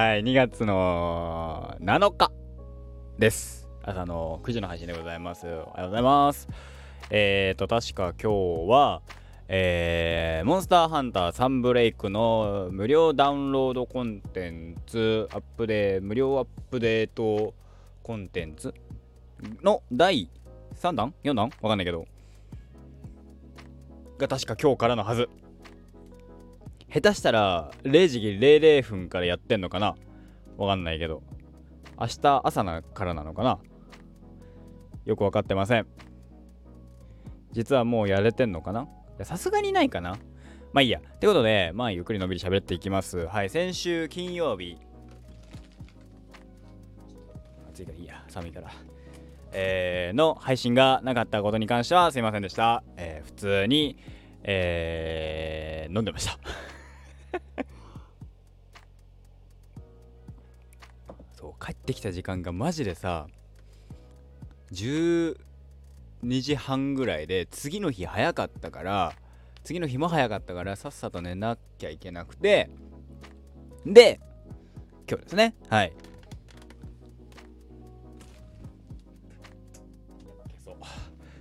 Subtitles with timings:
[0.00, 2.32] はい、2月の7日
[3.18, 3.68] です。
[3.82, 5.46] 朝の9時の配信でございます。
[5.46, 6.48] おはようございます。
[7.10, 9.02] えーと、確か今日は、
[9.48, 17.52] えー、モンスターハンターサンブレイクの無料ダウンロードコンテンツアップデー、無料アップデート
[18.02, 18.72] コンテンツ
[19.62, 20.30] の第
[20.76, 21.50] 3弾 ?4 弾？
[21.60, 22.06] わかんないけど。
[24.16, 25.28] が確か今日からのはず。
[26.92, 29.96] 下手したら0時00分からやってんのかな？
[30.56, 31.22] わかんないけど。
[31.98, 33.58] 明日朝からなのかな？
[35.04, 35.86] よくわかってません。
[37.52, 38.88] 実はもうやれてんのかな？
[39.22, 40.16] さすがにないかな
[40.72, 41.00] まあいいや。
[41.00, 43.26] ってことで、まあゆっくりのびり喋っていきます。
[43.26, 44.76] はい、先週金曜日。
[47.70, 48.70] 暑いからいいや、寒いから。
[49.52, 52.84] えー、の配信がなかったことに関してはすいませんでした。
[52.96, 53.98] えー、普通に、
[54.44, 56.38] えー、飲んでました
[61.40, 63.26] そう帰ってきた時間がマジでさ
[64.72, 65.34] 12
[66.42, 69.14] 時半ぐらいで次の日早かったから
[69.64, 72.68] 次の日も早かったからさっさと寝なきゃいけなくて
[73.86, 74.20] で
[75.08, 75.54] 今日ですね。
[75.70, 75.92] はい。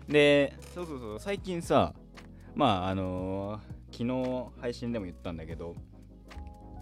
[0.08, 1.94] でそうそうそう最近さ
[2.56, 5.76] まああのー、昨日配信でも言ったんだけど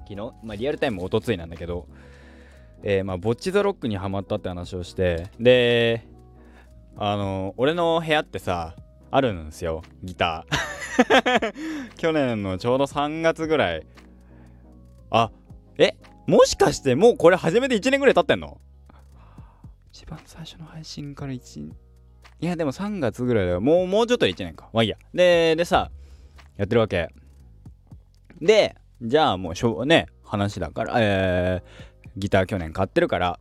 [0.08, 1.86] 昨日、まあ、リアルタイムおとついなんだけど、
[2.84, 6.08] えー、まあ、ボッチザロックにはまったって話をして、で、
[6.96, 8.76] あのー、俺の部屋ってさ、
[9.12, 11.94] あるんですよ、ギター。
[11.98, 13.88] 去年のちょうど3月ぐらい。
[15.10, 15.32] あ、
[15.78, 15.96] え
[16.28, 18.60] もしかしてもうこれ始めて1年ぐらい経ってんの？
[19.92, 23.62] 一番最初の配信から1、いやでも3月ぐらいだよ。
[23.62, 24.70] もう、もうちょっと1年か。
[24.74, 24.98] まあいいや。
[25.14, 25.90] で、でさ、
[26.58, 27.10] やってるわけ。
[28.42, 33.40] で、じゃあもうしょうね話だからえー、ギター去年買ってるから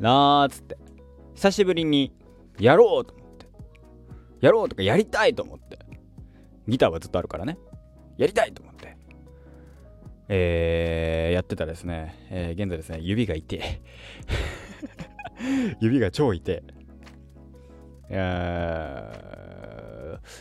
[0.00, 0.76] なーっつって。
[1.34, 2.12] 久しぶりに
[2.58, 3.46] やろうと思って。
[4.40, 5.78] やろうとかやりたいと思って。
[6.68, 7.58] ギターはずっとあるからね。
[8.18, 8.96] やりたいと思って。
[10.28, 13.60] えー、やってたですね、えー、現在ですね指が痛い。
[15.80, 16.62] 指が超痛い。
[18.08, 19.10] え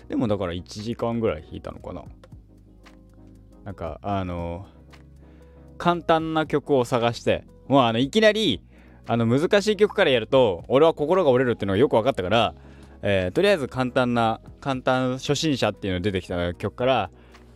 [0.07, 2.03] ー、でもだから1時間ぐらい弾いたのかな。
[3.63, 4.65] なんかあの
[5.81, 8.61] 簡単な曲を探してもうあのいきなり
[9.07, 12.53] あの難しい曲からやると俺は心が折れるっていうのがよく分かったから、
[13.01, 17.09] えー、とりあえず簡単な簡単初心者っていうのが出てきた曲から、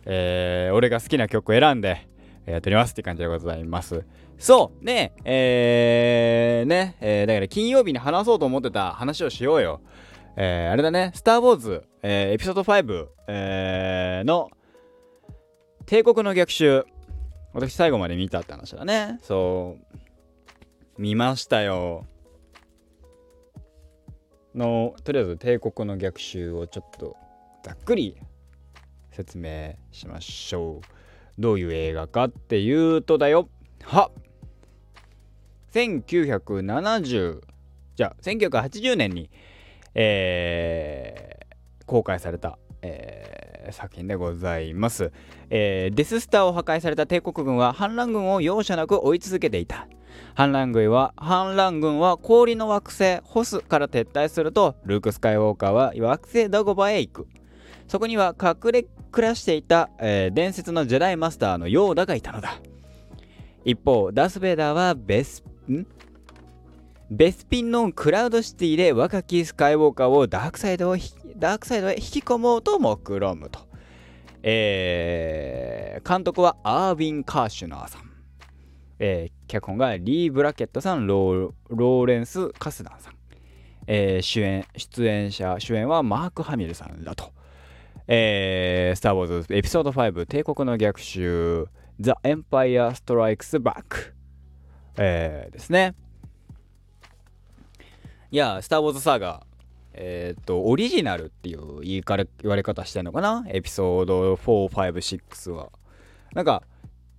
[0.06, 2.08] えー、俺が好きな曲を選んで
[2.46, 4.04] やっておりますって感じでございます。
[4.38, 4.84] そう。
[4.84, 9.82] ね、えー、ね、えー、だから金曜日に話そうと思ってた話をしようよ。
[10.36, 14.50] えー、あれだね、スター・ウォーズ、えー、エピソード5、えー、の、
[15.86, 16.84] 帝国の逆襲。
[17.56, 19.18] 私最後まで見たって話だね。
[19.22, 19.78] そ
[20.98, 21.00] う。
[21.00, 22.04] 見ましたよ。
[24.54, 27.16] の、とりあえず帝国の逆襲をちょっと
[27.62, 28.18] ざっくり
[29.10, 30.86] 説明しましょう。
[31.38, 33.48] どういう映画かっていうとだよ。
[33.84, 34.10] は
[35.72, 37.40] 1970
[37.94, 39.30] じゃあ1980年に、
[39.94, 43.15] えー、公開された、えー
[43.72, 45.12] 作品でございます、
[45.50, 49.88] えー、デススターを破壊された帝国軍は反乱軍を容赦なく追い続けていた。
[50.34, 57.26] 反乱軍は反乱軍は氷の惑星ホスから撤退するとルーク・スカイウォーカーは惑星ダゴバへ行く。
[57.86, 62.58] そこには隠れ暮らしていた、えー、伝説のジェダイマスターのヨーダがいたのだ。
[63.64, 65.86] 一方ダス・ベイダーはベスん？
[67.10, 71.02] ベスピンのクラウドシティで若きスカイウォーカーをダークサイドを引
[71.38, 73.60] ダークサイドへ引き込もうと目論むと。
[74.42, 78.02] えー、監督はアービン・カーシュナーさん。
[78.98, 83.14] えー、脚本がリー・ブラケットさん、ローレンス・カスダンさん。
[83.86, 87.32] えー、主演、出演者、主演はマーク・ハミルさんだと。
[88.08, 91.66] えー、スター・ウォーズエピソード5、帝国の逆襲、
[92.00, 94.14] ザ・エンパイア・ストライクス・バック。
[94.96, 95.94] えー、ですね。
[98.30, 103.44] いや、スター・ウォーズ・サーガー、っ、と、オリジナルっていう言いかれ言われ方してんのかな？
[103.48, 105.70] エピソード4、5、6は。
[106.34, 106.62] なんか、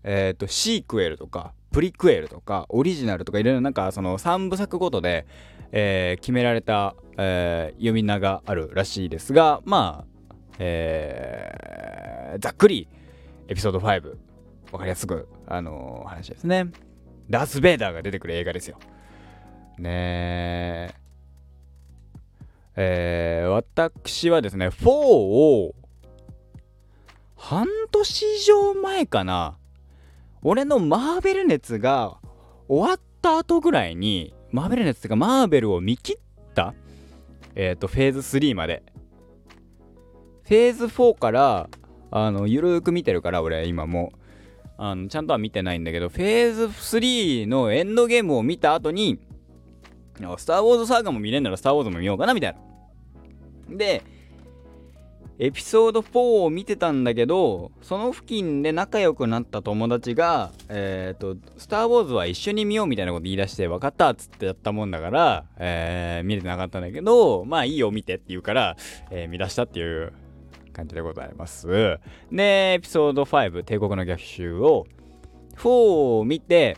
[0.04, 5.26] えっ、と、シークエルとか、プリクエルとか、オリジナルとかいろいろなんかその3部作ごとで、
[5.72, 12.88] えー、決められた、えー、読み名があるらしいですが、まあ、えー、ざっくり
[13.48, 14.18] エピソード5、
[14.72, 16.68] わかりやすく、あのー、話ですね。
[17.30, 18.80] ダース・ベイダーが出てくる映画ですよ。
[19.78, 21.07] ねえ。
[22.78, 25.76] えー、私はですね、4を
[27.36, 29.58] 半年以上前かな、
[30.44, 32.20] 俺のマーベル熱が
[32.68, 36.18] 終わった後ぐらいに、マーベルのやつっていうか、マーベルを見切っ
[36.54, 36.76] た
[37.56, 38.84] えっ、と、フェーズ3まで。
[40.44, 41.70] フェーズ4から、
[42.12, 44.14] あの、ゆるーく見てるから、俺、今も。
[44.78, 49.20] あの、ちゃんとは見てないんだけど、フェーズ3のエンドゲームを見た後に、
[50.38, 52.67] スター・ウォーズサーガも見れんならスター・ウォーズも見ようかな、みたいな。
[53.70, 54.04] で、
[55.40, 68.78] エピソード4を見てたんだけど、その付近で仲良くなった友達が、えっ、ー、と、スター・ウォーズは一緒に見ようみたいなこと言い出して、分かったっつってやったもんだから、えー、見れてなかったんだけど、まあいいよ見てって言うから、
[69.12, 70.12] えー、見出したっていう
[70.74, 71.68] 感じでございます。
[72.32, 74.88] で、エピソード5、帝国の逆襲を、
[75.56, 76.78] 4を見て、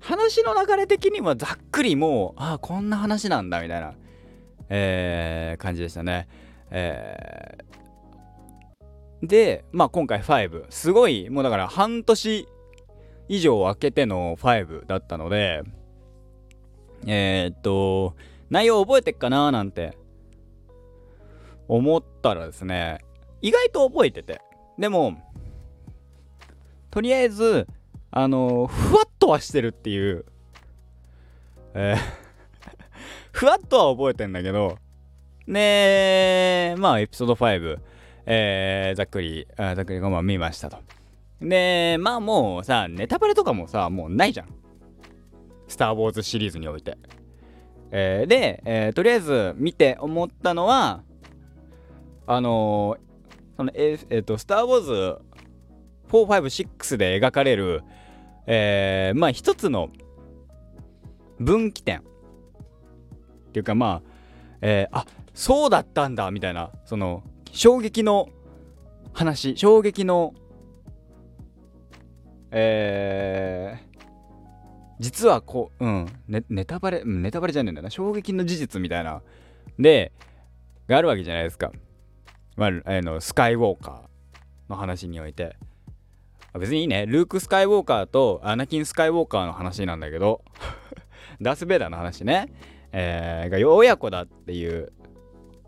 [0.00, 3.92] 話の流れ的にはざっくりもう、ああ、こんな話なんだ、みたいな、
[4.68, 6.28] えー、感じでしたね。
[6.70, 12.48] えー、で、まあ今回5、すごい、もうだから半年
[13.28, 15.62] 以上空けての5だったので、
[17.06, 18.16] えー、っと、
[18.50, 19.96] 内容覚えてっかななんて
[21.68, 22.98] 思ったらですね、
[23.40, 24.40] 意外と覚えてて。
[24.78, 25.16] でも、
[26.90, 27.66] とりあえず、
[28.10, 30.24] あのふわっとはしてるっていう、
[31.74, 32.27] えー
[33.38, 34.78] ふわっとは覚えてんだけど、
[35.46, 37.78] ねまあ、エピソード5、
[38.26, 40.78] えー、ざっくり、ざっくりまあ見ましたと。
[41.40, 44.48] で、まあもうさ、ネタバレとかもさ、もうないじゃん。
[45.68, 46.98] スター・ウォーズシリーズにおいて。
[47.92, 51.04] えー、で、えー、とりあえず見て思ったのは、
[52.26, 54.92] あのー、そのええー、と、スター・ウォーズ
[56.08, 57.84] 4、5、6で描かれる、
[58.48, 59.90] えー、まあ一つの
[61.38, 62.02] 分岐点
[63.48, 64.10] っていうかまあ、
[64.60, 68.28] えー、あそうだったんだみたいなその衝撃の
[69.12, 70.34] 話衝撃の
[72.50, 73.98] えー、
[75.00, 79.20] 実はこう、うん、ネネタバレ、ネタバレじゃねえんだな、衝撃の事実みたいな、
[79.78, 80.12] で、
[80.86, 81.72] があるわけじゃないですか。
[82.56, 85.56] まあ、あのスカイウォーカーの話において
[86.58, 90.42] 別にいいねルーク・スカイウォーカーとアナキン・スカイウォーカーの話なんだけど
[91.40, 92.52] ダース・ベイダーの話ね、
[92.92, 94.92] えー、が親子だっていう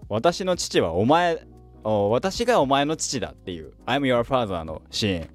[0.08, 1.46] 私の父はお前
[1.82, 5.30] 私がお前の父だっていう I'm your father のシーン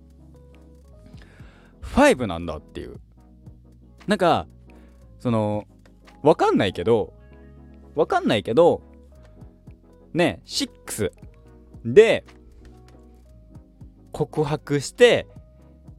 [1.82, 3.00] 5なんだっていう。
[4.08, 4.48] なんか
[5.20, 5.66] その
[6.22, 7.14] わかんないけど
[7.96, 8.82] わかんないけど
[10.14, 11.12] ね6
[11.86, 12.26] で
[14.12, 15.28] 告白して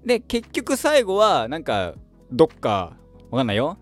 [0.04, 1.94] で結局最後はなんか
[2.30, 2.96] どっか
[3.30, 3.78] わかんないよ。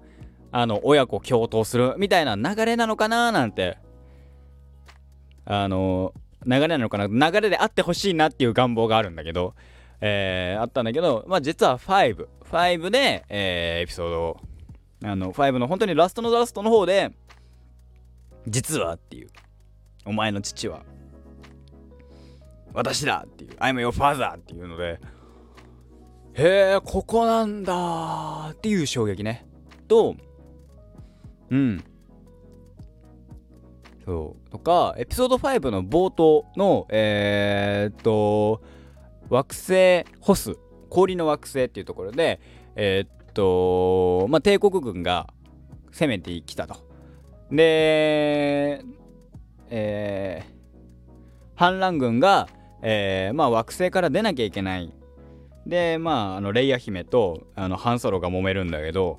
[0.56, 3.79] あの親子共闘するみたいな流れなのかななんて。
[5.47, 6.15] あの
[6.47, 7.31] 流れなのかな？
[7.31, 9.55] 流れであってほしいなっていう願望があるんだけど
[10.01, 14.41] えー、あったんだけどまあ実は5 5で、えー、エピソードを
[15.03, 17.12] あの5の本当にラストのラストの方で
[18.47, 19.29] 実はっていう。
[20.07, 20.83] お前の父は
[22.73, 25.00] 私だっていう、I'm your father っていうので、
[26.35, 29.47] へえ、ここなんだっていう衝撃ね。
[29.87, 30.17] と、
[31.50, 31.85] うん。
[34.05, 34.50] そう。
[34.50, 38.62] とか、エピソード5の冒頭の、えー、っと、
[39.28, 40.57] 惑星ホス、
[40.90, 42.40] 氷の惑星っていうところで、
[42.76, 45.28] えー、っと、まあ、帝国軍が
[45.90, 46.76] 攻めてきたと。
[47.50, 48.83] で、
[49.71, 50.54] えー、
[51.54, 52.49] 反乱軍が、
[52.83, 54.92] えー、まあ惑星から出なきゃいけない
[55.66, 59.19] でまああのレイヤ姫とあのハンソロが揉めるんだけど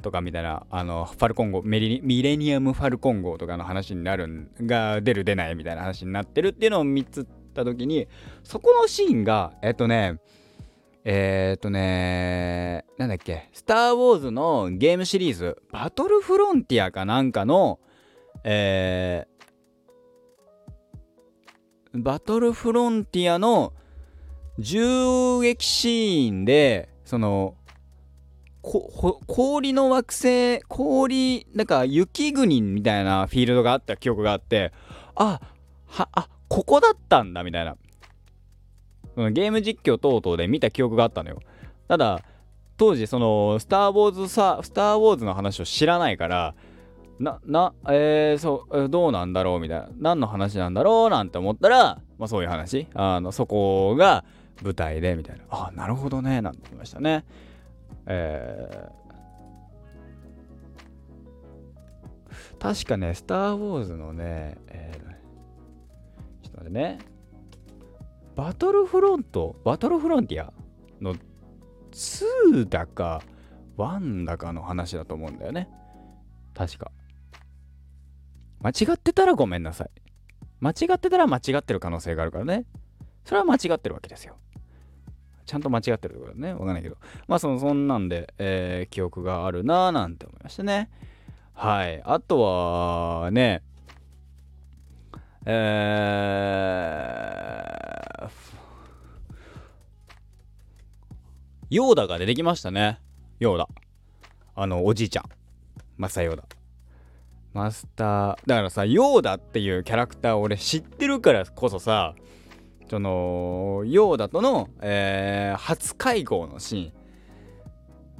[0.00, 8.08] とかみたいなあのファルコン号ミレニアムファルコン号とかの話になるんが出る出ないみたいな話になってるっていうのを見つった時に
[8.42, 10.20] そこのシーンがえっとね
[11.04, 17.80] えー、っとねなんだっけスター・ウォーズのゲームシリーズバトルフロンティアかなんかの
[18.44, 23.72] えー、バトルフロンティアの
[24.58, 27.54] 銃撃シーンで、その、
[28.62, 34.72] 氷の惑星、氷、なんか雪国みたいなフィールドがあった記憶があって、
[35.14, 35.40] あ、
[35.86, 37.76] は、あ、ここだったんだみたいな。
[39.30, 41.40] ゲーム実況等々で見た記憶があったのよ。
[41.88, 42.22] ただ、
[42.76, 46.54] 当時その、スター・ウォーズさ、スター・ウォーズの話を知らないから、
[47.18, 49.88] な、な、えー、そう、どうなんだろうみたいな。
[49.98, 52.86] 何の話なんだろうなんて思ったら、まあそういう話。
[52.94, 54.24] あの、そこが
[54.62, 55.44] 舞台で、みたいな。
[55.50, 57.24] あ、なるほどね、なんて言いましたね。
[58.10, 66.98] えー、確かね、スター・ウォーズのね、えー、ちょっと待ってね。
[68.34, 70.52] バトルフロント、バトルフロンティア
[71.00, 71.14] の
[71.92, 73.22] 2だか
[73.76, 75.68] ワンだかの話だと思うんだよね。
[76.54, 76.90] 確か。
[78.60, 79.90] 間違ってたらごめんなさい。
[80.60, 82.64] 間違ってたら間違ってる可能性があるからね。
[83.24, 84.36] それは間違ってるわけですよ。
[85.48, 90.90] ちゃんと間違ってるってことだねわかんないけどまあそのそんなんで、えー、記憶があるなーなんて思いましたね
[91.54, 92.40] はいあと
[93.22, 93.62] はね
[95.50, 98.30] えー、
[101.70, 103.00] ヨーダが出てきましたね。
[103.40, 103.66] ヨーダ。
[104.54, 105.24] あの、おじいちゃん。
[105.96, 106.44] マスターヨーダ。
[107.54, 112.14] マスター、だからさ、ヨーダっていうキャラクター俺知ってるからこそさ、
[112.88, 116.92] その、ヨーダとの、えー、初会合のシーン。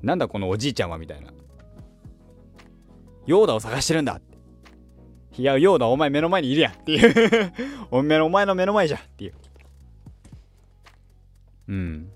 [0.02, 1.32] なんだこのおじいちゃんはみたいな。
[3.26, 4.20] ヨーダを探してるんだ
[5.36, 7.52] いや、ヨーダお前目の前にいるやんっていう
[7.90, 9.34] お前お前の目の前じゃっていう。
[11.68, 12.10] うん。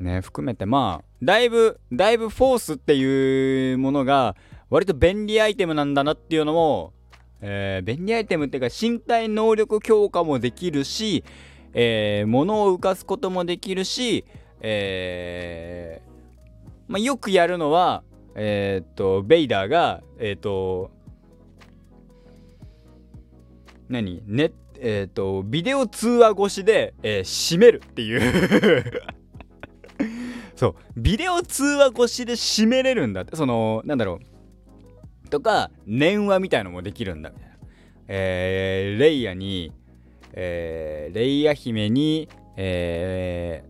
[0.00, 4.34] ね、含めてまあ、だいぶ、だいぶフォースっていうものが
[4.70, 6.92] 割と便利アイテムなんだなっていうのも、
[7.42, 11.24] えー、便利アイテムっていうか身体能力強化もできるし、
[11.72, 14.24] えー、物を浮かすこともできるし、
[14.60, 16.10] えー、
[16.88, 18.02] まあ、よくやるのは、
[18.34, 20.90] え、っと、ベイダーが、え、っと、
[23.88, 24.22] 何？
[24.26, 28.84] ね、えっ、と、ビデオ通話越しで、えー、閉めるっていう。
[30.54, 30.74] そう。
[30.96, 33.34] ビデオ通話越しで締めれるんだって。
[33.34, 34.29] そのなんだろう。
[35.30, 37.56] とか念話みたいのもできるんだみたいな。
[38.08, 39.72] えー、レイヤに、
[40.32, 43.64] えー、レイヤ姫に、え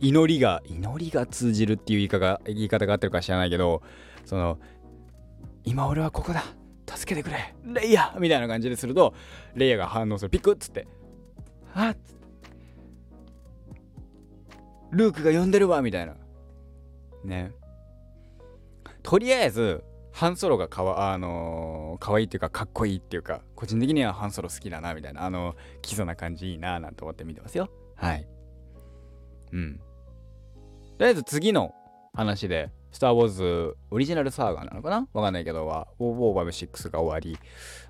[0.00, 3.82] ー、祈りが祈りが通じるっていう言い方が言い方があってるか知らないけど
[4.24, 4.58] その
[5.64, 6.42] 今俺はここだ
[6.86, 9.12] 助けてくれレイヤみたいな感じですると
[9.54, 10.30] レイヤが反応する。
[10.30, 10.88] ピクッつって
[11.74, 11.96] あっ
[14.90, 16.14] ルークが呼んでるわみたいな。
[17.24, 17.52] ね。
[19.02, 19.84] とりあえず
[20.16, 27.68] ハンソロがかわあのー、可愛いっていうかかっこいいっていうか個人的にはハンソロ好きだなみたいなあの基礎な感じいいななんて思って見てますよ。
[27.96, 28.26] はい。
[29.52, 29.76] うん。
[29.76, 29.82] と
[31.00, 31.74] りあえず次の
[32.14, 35.06] 話でスター・ウォーズオリジナルサーガーなのかな？
[35.12, 37.38] わかんないけどは、ウォーウォーバブ6が終わり、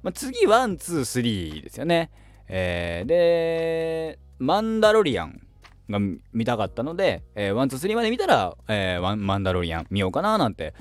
[0.02, 2.10] まあ、次、 one、two、three ですよね。
[2.48, 5.40] えー、で、マンダロリアン
[5.88, 6.00] が
[6.32, 10.74] 見たかったので、えー、 one、two、three まで見たら、えー、マンダロリアン見ようかななんて、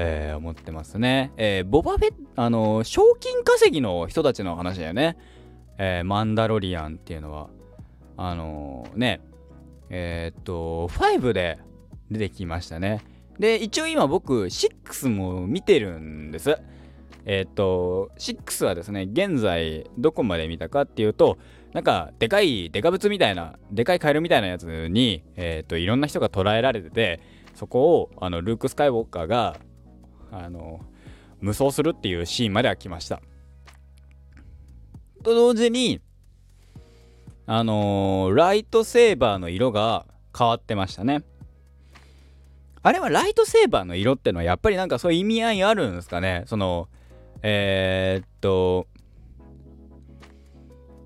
[0.00, 1.32] えー、思ってますね。
[1.36, 5.16] えー、ボバフェあのー、賞金稼ぎの人たちの話だよね。
[5.76, 7.48] えー、マンダロリアンっていうのは、
[8.16, 9.20] あのー、ね、
[9.90, 11.58] えー、っと、5で
[12.12, 13.04] 出てきましたね。
[13.40, 16.56] で、一応今僕、6も見てるんです。
[17.24, 21.38] えっ、と、6はですね、現在どこまで見たかっていうと、
[21.72, 27.20] なんか、でかい、デカブツみたいな、でかいカエルみたいなやつに、えっ、と、いろんな人が捕らえられてて、
[27.54, 29.56] そこを、あの、ルーク・スカイウォーカーが、
[30.30, 30.80] あの、
[31.40, 33.20] 無双するっていうシーンまでは来ました。
[35.22, 36.00] と同時に、
[37.46, 40.06] あのー、ライトセーバーの色が
[40.36, 41.22] 変わってましたね。
[42.82, 46.88] あれはライトセーバーの色ってのはやっぱりなんかそういう意味合いあるんですかねその、
[47.42, 48.86] えー、っと、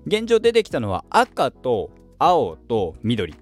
[0.05, 1.89] 現状出てきたのは赤と
[2.19, 3.33] 青と緑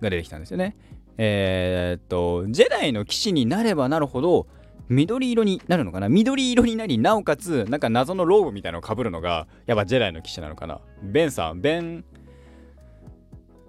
[0.00, 0.76] が出てきたんですよね。
[1.18, 4.46] えー、っと、ジェダイの騎士になればなるほど、
[4.90, 6.08] 緑色になるのかな？
[6.08, 10.80] 緑色になり、なおかつ、なんか謎のローブみたいなのをかぶるのが、やっぱジェダイの騎士なのかな？
[11.02, 12.04] ベンさん、ベン、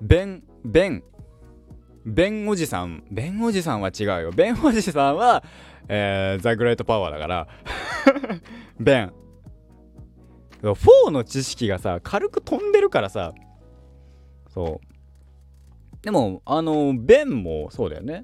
[0.01, 1.03] ベン、ベン、
[2.05, 4.31] ベンおじさん、ベンおじさんは違うよ。
[4.31, 5.43] ベンおじさんは、
[5.87, 7.47] えー、ザ・グレート・パワーだから
[8.79, 9.13] ベン。
[10.63, 13.33] 4の知識がさ、軽く飛んでるからさ、
[14.49, 15.97] そう。
[16.01, 18.23] でも、あの、ベンもそうだよね。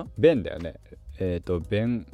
[0.00, 0.06] あ？
[0.18, 0.74] ベンだよね。
[1.18, 2.06] えっ、ー、と、ベン、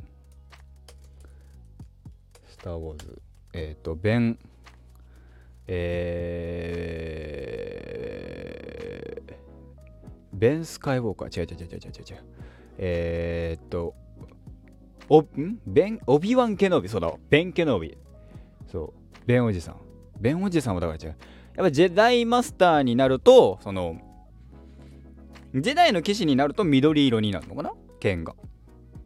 [2.46, 3.22] スター・ウォーズ。
[3.52, 4.38] えっ、ー、と、ベン、
[5.66, 9.32] えー、
[10.32, 11.40] ベン・スカイウォーカー。
[11.40, 12.24] 違う違う違う違う違う違う。
[12.78, 13.94] えー、っと、
[15.08, 15.58] お、ん？
[15.66, 16.88] ベン、オビワン・ケノビ。
[16.88, 17.96] そうだ、ベン・ケノビ。
[18.70, 19.76] そう、ベンおじさん。
[20.20, 21.16] ベンおじさんもだから違う。
[21.56, 23.96] やっぱジェダイマスターになると、その、
[25.54, 27.72] ジェダイの騎士になると緑色になるのかな？
[27.98, 28.34] 剣が。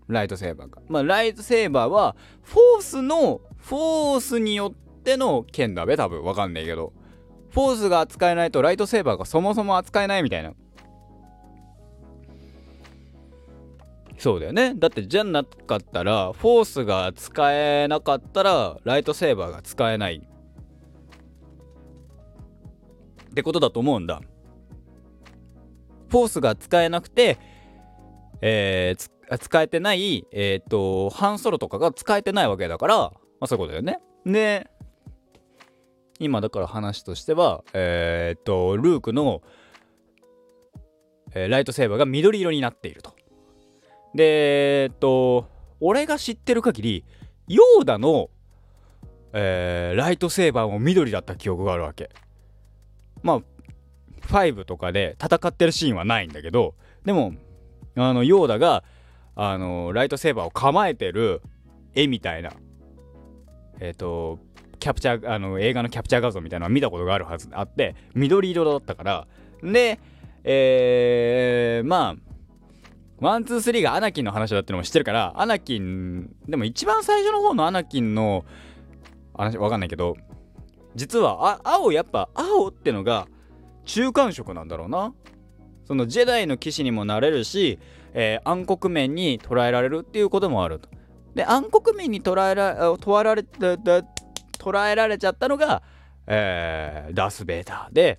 [0.07, 0.83] ライトセーバーが。
[0.89, 6.23] まあ、ライトセーバーは、フォースの、フォースによっての剣だべ、多分。
[6.23, 6.93] わかんないけど。
[7.51, 10.53] フォースが扱えないとライトセーバーがそもそも扱えないみたいな。
[14.19, 14.75] そうだよね。
[14.77, 20.17] だってじゃなかったら、フォースが使えなかったら、ライトセーバーが使えない。
[23.31, 24.21] ってことだと思うんだ。
[26.15, 27.41] フォースが使えなくて、
[28.41, 33.99] えー、使えてない、えっ、ー、と、ハンソロとかが使えてないわけだから、まあそういうことだよね。
[34.25, 34.71] で、
[36.21, 39.43] 今だから話としては、えっ、ー、と、ルークの、
[41.35, 43.17] え、ライトセーバーが緑色になっていると。
[44.15, 45.49] で、えっと、
[45.81, 47.05] 俺が知ってる限り、
[47.49, 48.31] ヨーダの、
[49.33, 52.11] えー、ライトセーバーも緑だった記憶があるわけ。
[53.25, 53.43] まあ、
[54.29, 57.35] 5とかで戦ってるシーンはないんだけど、でも、
[57.97, 58.85] あの、ヨーダが、
[59.37, 61.43] あの、ライトセーバーを構えてる
[61.95, 62.53] 絵みたいな、
[63.81, 64.39] えっ、ー、と、
[64.79, 69.27] キャプチャー、あの、映画のキャプチャー画像みたいなのは見たことがあるはずあって、緑色だったから、
[69.63, 69.99] で、
[70.45, 72.25] えー、まあ、
[73.21, 78.45] one、two、three がアナキンの話だってのも知ってるから、アナキン、でも一番最初の方のアナキンの
[79.35, 80.17] 話わかんないけど、
[80.95, 83.27] 実は、青、やっぱ、青ってのが
[83.85, 85.13] 中間色なんだろうな。
[85.87, 87.79] そのジェダイの騎士にもなれるし、
[88.15, 90.89] えー、暗黒面に捉えられるっていうこともあると。
[91.35, 95.83] で、暗黒面に捉えら、問わられ、捉えられちゃったのが、
[96.27, 98.19] えー、ダース・ベイダーで、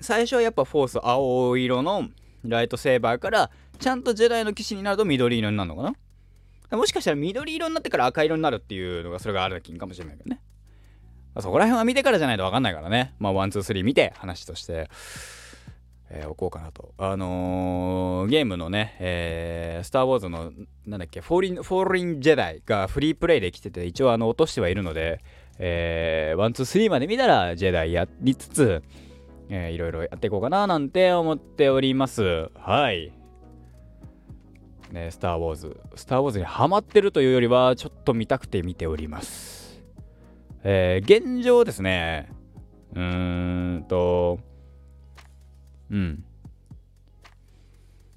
[0.00, 2.08] 最初はやっぱフォース青色の
[2.44, 5.94] ライトセーバーからちゃんとジェダイの騎士になると緑色になるのか
[6.70, 10.40] なもしかしたら緑色になってから赤色になるっていうのがそれがアナキンかもしれないけどね。
[11.40, 13.14] そこら辺は見てからじゃないと分かんないからね。
[13.18, 14.88] まあ、 one、two、three 見て話として、
[16.08, 16.94] えー、おこうかなと。
[16.98, 20.52] あのー、ゲームのね、えー、スター・ウォーズの、
[20.86, 25.20] なんだっけ、フォーリン、フォーリン・ジェダイがフリープレイで来てて、一応あの、落としてはいるので、
[25.58, 28.82] えー、 one、two、three まで見たら、ジェダイやりつつ、
[29.48, 32.50] えー、いろいろやっていこうかななんて思っております。
[32.54, 33.12] はい。
[34.92, 35.80] ね、スター・ウォーズ。
[35.96, 39.65] スター・ウォーズにハマってるというよりは、ちょっと見たくて見ております。
[40.68, 42.28] えー、現状ですね、
[42.92, 44.40] うーんと、
[45.92, 46.24] うん。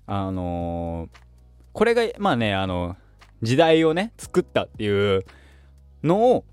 [0.08, 1.18] あのー、
[1.74, 2.98] これが、まあね、あの、
[3.44, 5.26] 時代をね、作ったっていう
[6.04, 6.46] のを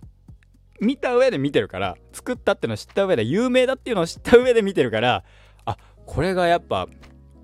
[0.82, 5.24] 見た上で見てるから作ったってのを知った上で有名だっていうのを知った上で見てるから
[5.64, 6.86] あこれがやっぱ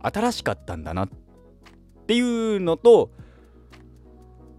[0.02, 1.08] 新しかったんだなっ
[2.06, 3.10] ていうのと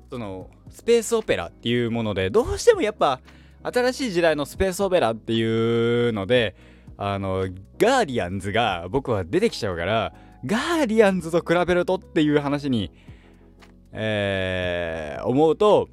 [0.09, 3.21] そのスペースオペラっていうものでどうしてもやっぱ
[3.63, 6.55] 新しい時代のスペースオペラっていうので
[6.97, 7.47] あの
[7.77, 10.13] ガーディアンズが僕は出てきちゃうから
[10.45, 12.91] ガーディアンズと比べるとっていう話に、
[13.91, 15.89] えー、思うと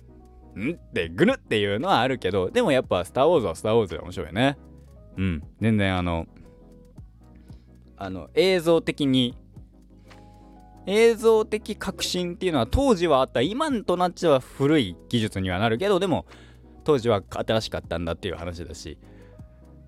[0.57, 4.59] んってぐるっていうのはあるけどでもやっぱ「スター・ウォーズ」は「スター・ウォーズ」で面白いよね。
[5.17, 5.43] うん。
[5.61, 6.27] 全然あの
[7.97, 9.37] あの映像的に
[10.87, 13.43] 映像的革新っていうのは当時はあった。
[13.43, 16.27] 今となっちゃ古い技術にはなるけどでも
[16.85, 18.99] 当時は新しかったんだっていう話だし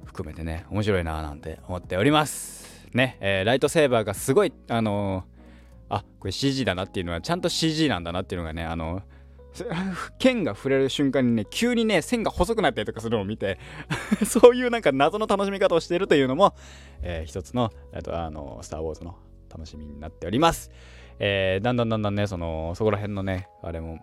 [0.05, 2.63] 含めてね面白いなーなんて思っております。
[2.93, 9.03] ねえー、ライトセーバーがすごいあのー、あこれ CG だなっていうのはちゃんと CG なんだなっていうのがねあのー
[10.19, 13.59] 剣が触れる瞬間にね急にね線が細くなったりとかするのを見て
[14.27, 16.55] そういうなんか謎の楽しみ方をしているというのも、
[17.03, 17.71] えー、一つの
[18.03, 19.17] とあのスター・ウォーズの
[19.51, 20.71] 楽しみになっております、
[21.19, 23.99] えー、だんだんだんだんねそのそこら辺のねあれも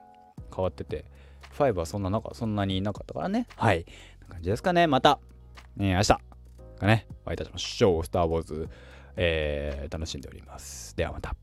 [0.56, 1.06] 変わってて
[1.52, 3.48] 5はそんななかそんなになかったからね。
[3.56, 3.86] はい。
[4.22, 4.88] な感じですかね。
[4.88, 5.20] また、
[5.76, 6.08] ね、明日
[6.80, 8.06] がね、お会いいたしましょう。
[8.06, 8.70] スター・ウォーズ、
[9.16, 10.96] えー、楽しんでおります。
[10.96, 11.36] ではまた。